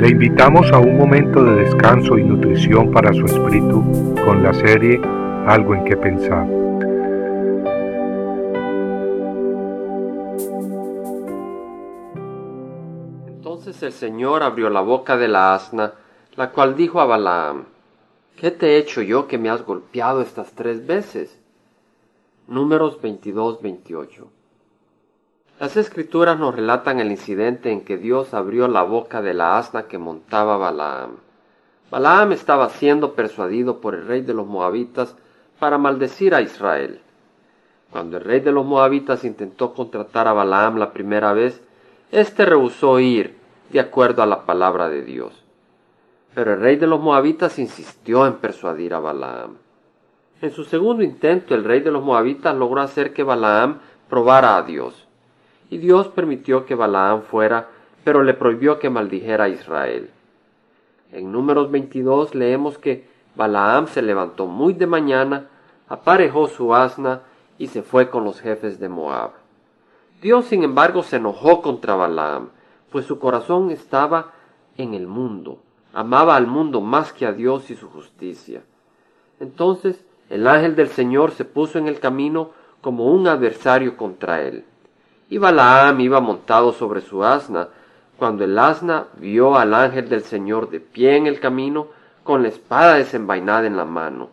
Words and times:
Le 0.00 0.08
invitamos 0.08 0.72
a 0.72 0.78
un 0.78 0.96
momento 0.96 1.44
de 1.44 1.56
descanso 1.56 2.16
y 2.16 2.24
nutrición 2.24 2.90
para 2.90 3.12
su 3.12 3.26
espíritu 3.26 3.84
con 4.24 4.42
la 4.42 4.54
serie 4.54 4.98
Algo 5.46 5.74
en 5.74 5.84
que 5.84 5.94
pensar. 5.94 6.46
Entonces 13.26 13.82
el 13.82 13.92
Señor 13.92 14.42
abrió 14.42 14.70
la 14.70 14.80
boca 14.80 15.18
de 15.18 15.28
la 15.28 15.52
asna, 15.52 15.92
la 16.34 16.50
cual 16.50 16.76
dijo 16.76 16.98
a 17.02 17.04
Balaam, 17.04 17.66
¿Qué 18.36 18.50
te 18.50 18.68
he 18.68 18.78
hecho 18.78 19.02
yo 19.02 19.28
que 19.28 19.36
me 19.36 19.50
has 19.50 19.66
golpeado 19.66 20.22
estas 20.22 20.52
tres 20.52 20.86
veces? 20.86 21.38
Números 22.48 22.98
22-28 23.02 24.39
Las 25.60 25.76
escrituras 25.76 26.38
nos 26.38 26.54
relatan 26.54 27.00
el 27.00 27.10
incidente 27.10 27.70
en 27.70 27.82
que 27.82 27.98
Dios 27.98 28.32
abrió 28.32 28.66
la 28.66 28.82
boca 28.82 29.20
de 29.20 29.34
la 29.34 29.58
asna 29.58 29.82
que 29.82 29.98
montaba 29.98 30.56
Balaam. 30.56 31.16
Balaam 31.90 32.32
estaba 32.32 32.70
siendo 32.70 33.12
persuadido 33.12 33.78
por 33.78 33.94
el 33.94 34.06
rey 34.06 34.22
de 34.22 34.32
los 34.32 34.46
moabitas 34.46 35.14
para 35.58 35.76
maldecir 35.76 36.34
a 36.34 36.40
Israel. 36.40 37.02
Cuando 37.90 38.16
el 38.16 38.24
rey 38.24 38.40
de 38.40 38.52
los 38.52 38.64
moabitas 38.64 39.22
intentó 39.22 39.74
contratar 39.74 40.28
a 40.28 40.32
Balaam 40.32 40.78
la 40.78 40.94
primera 40.94 41.34
vez, 41.34 41.62
éste 42.10 42.46
rehusó 42.46 42.98
ir 42.98 43.36
de 43.68 43.80
acuerdo 43.80 44.22
a 44.22 44.26
la 44.26 44.46
palabra 44.46 44.88
de 44.88 45.02
Dios. 45.02 45.44
Pero 46.34 46.54
el 46.54 46.60
rey 46.60 46.76
de 46.76 46.86
los 46.86 47.02
moabitas 47.02 47.58
insistió 47.58 48.26
en 48.26 48.36
persuadir 48.36 48.94
a 48.94 49.00
Balaam. 49.00 49.58
En 50.40 50.52
su 50.52 50.64
segundo 50.64 51.02
intento, 51.02 51.54
el 51.54 51.64
rey 51.64 51.80
de 51.80 51.90
los 51.90 52.02
moabitas 52.02 52.56
logró 52.56 52.80
hacer 52.80 53.12
que 53.12 53.24
Balaam 53.24 53.80
probara 54.08 54.56
a 54.56 54.62
Dios. 54.62 55.06
Y 55.70 55.78
Dios 55.78 56.08
permitió 56.08 56.66
que 56.66 56.74
Balaam 56.74 57.22
fuera, 57.22 57.68
pero 58.04 58.22
le 58.22 58.34
prohibió 58.34 58.78
que 58.78 58.90
maldijera 58.90 59.44
a 59.44 59.48
Israel. 59.48 60.10
En 61.12 61.32
números 61.32 61.70
22 61.70 62.34
leemos 62.34 62.76
que 62.76 63.08
Balaam 63.36 63.86
se 63.86 64.02
levantó 64.02 64.46
muy 64.46 64.74
de 64.74 64.86
mañana, 64.86 65.46
aparejó 65.88 66.48
su 66.48 66.74
asna 66.74 67.22
y 67.56 67.68
se 67.68 67.82
fue 67.82 68.10
con 68.10 68.24
los 68.24 68.40
jefes 68.40 68.78
de 68.78 68.88
Moab. 68.88 69.30
Dios, 70.20 70.44
sin 70.44 70.64
embargo, 70.64 71.02
se 71.02 71.16
enojó 71.16 71.62
contra 71.62 71.94
Balaam, 71.94 72.50
pues 72.90 73.06
su 73.06 73.18
corazón 73.18 73.70
estaba 73.70 74.32
en 74.76 74.94
el 74.94 75.06
mundo 75.06 75.60
amaba 75.92 76.36
al 76.36 76.46
mundo 76.46 76.80
más 76.80 77.12
que 77.12 77.26
a 77.26 77.32
Dios 77.32 77.70
y 77.70 77.76
su 77.76 77.88
justicia. 77.88 78.62
Entonces 79.38 80.04
el 80.28 80.46
ángel 80.46 80.76
del 80.76 80.88
Señor 80.88 81.32
se 81.32 81.44
puso 81.44 81.78
en 81.78 81.88
el 81.88 81.98
camino 81.98 82.50
como 82.80 83.06
un 83.06 83.26
adversario 83.26 83.96
contra 83.96 84.42
él. 84.42 84.64
Y 85.30 85.38
Balaam 85.38 86.00
iba 86.00 86.20
montado 86.20 86.72
sobre 86.72 87.00
su 87.00 87.24
asna, 87.24 87.68
cuando 88.18 88.44
el 88.44 88.58
asna 88.58 89.06
vio 89.16 89.56
al 89.56 89.72
ángel 89.72 90.08
del 90.08 90.22
Señor 90.22 90.68
de 90.68 90.80
pie 90.80 91.16
en 91.16 91.26
el 91.26 91.40
camino, 91.40 91.86
con 92.24 92.42
la 92.42 92.48
espada 92.48 92.94
desenvainada 92.94 93.66
en 93.66 93.76
la 93.76 93.84
mano. 93.84 94.28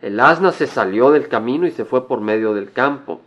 El 0.00 0.20
asna 0.20 0.52
se 0.52 0.66
salió 0.66 1.10
del 1.10 1.28
camino 1.28 1.66
y 1.66 1.70
se 1.70 1.84
fue 1.84 2.06
por 2.06 2.20
medio 2.20 2.54
del 2.54 2.70
campo, 2.70 3.20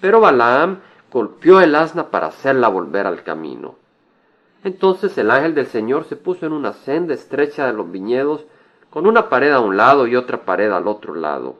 pero 0.00 0.20
Balaam 0.20 0.80
golpeó 1.12 1.60
el 1.60 1.74
asna 1.74 2.08
para 2.08 2.26
hacerla 2.26 2.68
volver 2.68 3.06
al 3.06 3.22
camino. 3.22 3.76
Entonces 4.64 5.16
el 5.16 5.30
ángel 5.30 5.54
del 5.54 5.66
Señor 5.66 6.04
se 6.04 6.16
puso 6.16 6.44
en 6.44 6.52
una 6.52 6.72
senda 6.72 7.14
estrecha 7.14 7.66
de 7.66 7.72
los 7.72 7.90
viñedos, 7.90 8.44
con 8.90 9.06
una 9.06 9.28
pared 9.28 9.52
a 9.52 9.60
un 9.60 9.76
lado 9.76 10.06
y 10.06 10.16
otra 10.16 10.38
pared 10.38 10.70
al 10.72 10.88
otro 10.88 11.14
lado. 11.14 11.56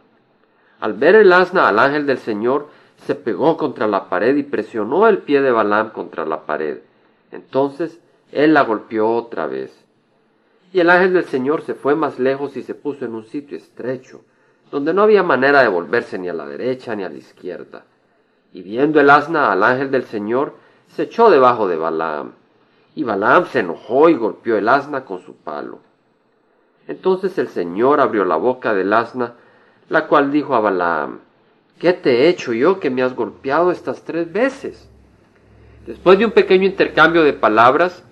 Al 0.81 0.95
ver 0.95 1.15
el 1.15 1.33
asna 1.33 1.69
al 1.69 1.79
ángel 1.79 2.07
del 2.07 2.19
Señor, 2.19 2.69
se 3.07 3.15
pegó 3.15 3.57
contra 3.57 3.87
la 3.87 4.09
pared 4.09 4.37
y 4.37 4.43
presionó 4.43 5.07
el 5.09 5.19
pie 5.19 5.41
de 5.41 5.51
Balaam 5.51 5.91
contra 5.91 6.27
la 6.27 6.45
pared. 6.45 6.81
Entonces 7.33 8.01
él 8.33 8.55
la 8.55 8.63
golpeó 8.63 9.11
otra 9.15 9.47
vez. 9.47 9.85
Y 10.73 10.81
el 10.81 10.91
ángel 10.91 11.15
del 11.15 11.25
Señor 11.25 11.63
se 11.63 11.75
fue 11.75 11.95
más 11.95 12.19
lejos 12.19 12.57
y 12.57 12.63
se 12.63 12.75
puso 12.75 13.05
en 13.05 13.15
un 13.15 13.25
sitio 13.25 13.57
estrecho, 13.57 14.23
donde 14.71 14.93
no 14.93 15.03
había 15.03 15.23
manera 15.23 15.63
de 15.63 15.69
volverse 15.69 16.19
ni 16.19 16.29
a 16.29 16.35
la 16.35 16.47
derecha 16.47 16.95
ni 16.95 17.05
a 17.05 17.09
la 17.09 17.17
izquierda. 17.17 17.85
Y 18.53 18.63
viendo 18.63 19.01
el 19.01 19.09
asna 19.09 19.53
al 19.53 19.63
ángel 19.63 19.91
del 19.91 20.05
Señor, 20.05 20.55
se 20.89 21.05
echó 21.05 21.31
debajo 21.31 21.69
de 21.69 21.77
Balaam. 21.77 22.33
Y 22.95 23.05
Balaam 23.05 23.47
se 23.47 23.61
enojó 23.61 24.09
y 24.09 24.15
golpeó 24.15 24.57
el 24.57 24.69
asna 24.69 25.05
con 25.05 25.21
su 25.21 25.37
palo. 25.37 25.79
Entonces 26.87 27.39
el 27.39 27.49
Señor 27.49 28.01
abrió 28.01 28.25
la 28.25 28.37
boca 28.37 28.75
del 28.75 28.93
asna, 28.93 29.35
la 29.89 30.07
cual 30.07 30.31
dijo 30.31 30.55
a 30.55 30.61
Balaam, 30.61 31.21
¿qué 31.79 31.93
te 31.93 32.11
he 32.11 32.29
hecho 32.29 32.53
yo 32.53 32.81
que 32.81 32.91
me 32.91 33.03
has 33.03 33.15
golpeado 33.15 33.71
estas 33.71 34.03
tres 34.03 34.33
veces? 34.33 34.89
Después 35.87 36.19
de 36.19 36.27
un 36.27 36.33
pequeño 36.33 36.67
intercambio 36.67 37.23
de 37.23 37.33
palabras, 37.33 38.03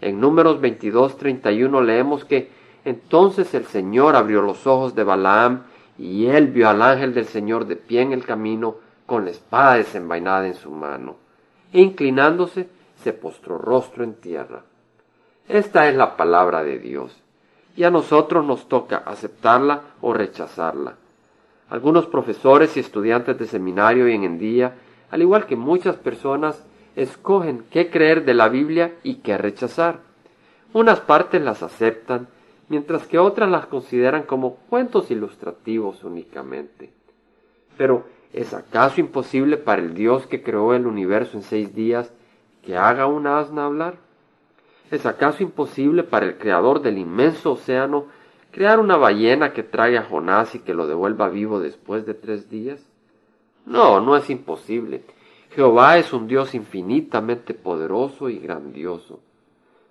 en 0.00 0.20
números 0.20 0.60
22-31 0.60 1.84
leemos 1.84 2.24
que 2.24 2.50
entonces 2.84 3.52
el 3.54 3.66
Señor 3.66 4.16
abrió 4.16 4.42
los 4.42 4.66
ojos 4.66 4.94
de 4.94 5.04
Balaam 5.04 5.64
y 5.98 6.26
él 6.26 6.48
vio 6.48 6.68
al 6.68 6.82
ángel 6.82 7.14
del 7.14 7.26
Señor 7.26 7.66
de 7.66 7.76
pie 7.76 8.02
en 8.02 8.12
el 8.12 8.24
camino 8.24 8.76
con 9.06 9.24
la 9.24 9.30
espada 9.30 9.74
desenvainada 9.74 10.46
en 10.46 10.54
su 10.54 10.70
mano. 10.70 11.16
E 11.72 11.80
inclinándose, 11.80 12.68
se 13.02 13.12
postró 13.12 13.58
rostro 13.58 14.04
en 14.04 14.14
tierra. 14.14 14.62
Esta 15.48 15.88
es 15.88 15.96
la 15.96 16.16
palabra 16.16 16.62
de 16.64 16.78
Dios, 16.78 17.22
y 17.76 17.84
a 17.84 17.90
nosotros 17.90 18.44
nos 18.44 18.68
toca 18.68 18.98
aceptarla 18.98 19.82
o 20.00 20.12
rechazarla. 20.12 20.94
Algunos 21.68 22.06
profesores 22.06 22.76
y 22.76 22.80
estudiantes 22.80 23.38
de 23.38 23.46
seminario 23.46 24.08
y 24.08 24.14
en 24.14 24.38
día, 24.38 24.74
al 25.10 25.22
igual 25.22 25.46
que 25.46 25.56
muchas 25.56 25.96
personas, 25.96 26.64
escogen 26.94 27.64
qué 27.70 27.90
creer 27.90 28.24
de 28.24 28.34
la 28.34 28.48
Biblia 28.48 28.94
y 29.02 29.16
qué 29.16 29.36
rechazar. 29.36 29.98
Unas 30.72 31.00
partes 31.00 31.42
las 31.42 31.62
aceptan, 31.62 32.28
mientras 32.68 33.06
que 33.06 33.18
otras 33.18 33.50
las 33.50 33.66
consideran 33.66 34.22
como 34.22 34.56
cuentos 34.68 35.10
ilustrativos 35.10 36.04
únicamente. 36.04 36.90
Pero, 37.76 38.04
¿es 38.32 38.54
acaso 38.54 39.00
imposible 39.00 39.56
para 39.56 39.82
el 39.82 39.94
Dios 39.94 40.26
que 40.26 40.42
creó 40.42 40.74
el 40.74 40.86
universo 40.86 41.36
en 41.36 41.42
seis 41.42 41.74
días 41.74 42.12
que 42.62 42.76
haga 42.76 43.06
una 43.06 43.38
asna 43.38 43.66
hablar? 43.66 43.94
¿Es 44.90 45.04
acaso 45.04 45.42
imposible 45.42 46.04
para 46.04 46.26
el 46.26 46.38
creador 46.38 46.80
del 46.80 46.98
inmenso 46.98 47.52
océano 47.52 48.06
crear 48.56 48.80
una 48.80 48.96
ballena 48.96 49.52
que 49.52 49.62
traiga 49.62 50.00
a 50.00 50.04
Jonás 50.04 50.54
y 50.54 50.60
que 50.60 50.72
lo 50.72 50.86
devuelva 50.86 51.28
vivo 51.28 51.60
después 51.60 52.06
de 52.06 52.14
tres 52.14 52.48
días? 52.48 52.82
No, 53.66 54.00
no 54.00 54.16
es 54.16 54.30
imposible. 54.30 55.02
Jehová 55.50 55.98
es 55.98 56.14
un 56.14 56.26
Dios 56.26 56.54
infinitamente 56.54 57.52
poderoso 57.52 58.30
y 58.30 58.38
grandioso. 58.38 59.20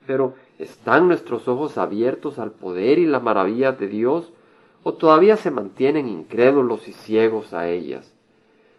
Pero 0.07 0.33
¿están 0.57 1.07
nuestros 1.07 1.47
ojos 1.47 1.77
abiertos 1.77 2.39
al 2.39 2.53
poder 2.53 2.97
y 2.97 3.05
la 3.05 3.19
maravilla 3.19 3.71
de 3.71 3.87
Dios 3.87 4.33
o 4.81 4.95
todavía 4.95 5.37
se 5.37 5.51
mantienen 5.51 6.07
incrédulos 6.07 6.87
y 6.87 6.93
ciegos 6.93 7.53
a 7.53 7.69
ellas? 7.69 8.15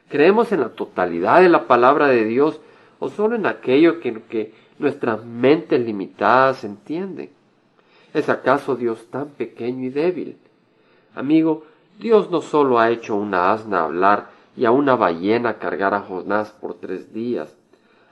¿Creemos 0.08 0.50
en 0.50 0.62
la 0.62 0.70
totalidad 0.70 1.42
de 1.42 1.48
la 1.48 1.68
palabra 1.68 2.08
de 2.08 2.24
Dios 2.24 2.60
o 2.98 3.08
solo 3.08 3.36
en 3.36 3.46
aquello 3.46 4.00
que, 4.00 4.20
que 4.22 4.52
nuestras 4.80 5.24
mentes 5.24 5.80
limitadas 5.80 6.64
entienden. 6.64 7.35
¿Es 8.16 8.30
acaso 8.30 8.76
Dios 8.76 9.08
tan 9.10 9.28
pequeño 9.28 9.84
y 9.84 9.90
débil? 9.90 10.38
Amigo, 11.14 11.64
Dios 11.98 12.30
no 12.30 12.40
solo 12.40 12.78
ha 12.78 12.88
hecho 12.88 13.14
una 13.14 13.52
asna 13.52 13.84
hablar 13.84 14.30
y 14.56 14.64
a 14.64 14.70
una 14.70 14.96
ballena 14.96 15.58
cargar 15.58 15.92
a 15.92 16.00
Jonás 16.00 16.50
por 16.50 16.76
tres 16.76 17.12
días, 17.12 17.54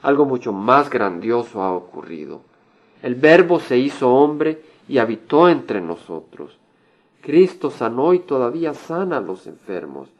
algo 0.02 0.26
mucho 0.26 0.52
más 0.52 0.90
grandioso 0.90 1.62
ha 1.62 1.72
ocurrido. 1.72 2.42
El 3.00 3.14
Verbo 3.14 3.60
se 3.60 3.78
hizo 3.78 4.14
hombre 4.14 4.60
y 4.88 4.98
habitó 4.98 5.48
entre 5.48 5.80
nosotros. 5.80 6.58
Cristo 7.22 7.70
sanó 7.70 8.12
y 8.12 8.18
todavía 8.18 8.74
sana 8.74 9.16
a 9.16 9.22
los 9.22 9.46
enfermos. 9.46 10.10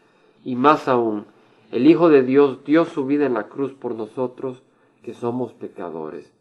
Y 0.47 0.57
más 0.57 0.89
aún, 0.89 1.27
el 1.73 1.87
Hijo 1.87 2.09
de 2.09 2.23
Dios 2.23 2.65
dio 2.65 2.87
su 2.87 3.05
vida 3.05 3.27
en 3.27 3.35
la 3.35 3.49
cruz 3.49 3.75
por 3.75 3.95
nosotros, 3.95 4.63
que 5.03 5.13
somos 5.13 5.53
pecadores, 5.53 6.33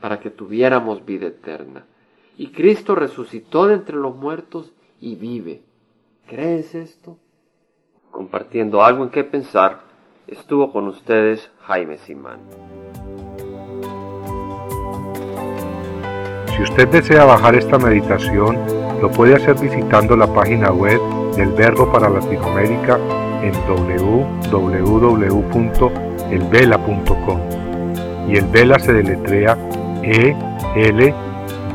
para 0.00 0.18
que 0.18 0.30
tuviéramos 0.30 1.04
vida 1.04 1.26
eterna. 1.26 1.84
Y 2.38 2.48
Cristo 2.48 2.94
resucitó 2.94 3.66
de 3.66 3.74
entre 3.74 3.96
los 3.96 4.14
muertos 4.14 4.74
y 5.00 5.16
vive. 5.16 5.62
¿Crees 6.26 6.74
esto? 6.74 7.16
Compartiendo 8.10 8.82
algo 8.82 9.04
en 9.04 9.10
qué 9.10 9.24
pensar, 9.24 9.80
estuvo 10.26 10.70
con 10.70 10.86
ustedes 10.88 11.50
Jaime 11.62 11.96
Simán. 11.98 12.40
Si 16.54 16.62
usted 16.62 16.88
desea 16.88 17.24
bajar 17.24 17.54
esta 17.54 17.78
meditación, 17.78 18.58
lo 19.00 19.10
puede 19.10 19.34
hacer 19.34 19.58
visitando 19.58 20.16
la 20.16 20.26
página 20.26 20.70
web 20.72 21.00
del 21.36 21.50
Verbo 21.50 21.90
para 21.90 22.10
Latinoamérica 22.10 22.98
en 23.42 23.52
www.elvela.com. 23.66 24.70
Y 28.28 28.36
el 28.36 28.46
Vela 28.46 28.78
se 28.78 28.92
deletrea 28.92 29.56
E 30.02 30.34
L 30.74 31.25